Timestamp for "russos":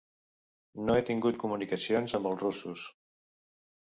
2.45-2.89